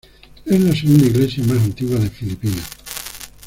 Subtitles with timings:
[0.47, 2.67] Es la segunda iglesia más antigua de Filipinas.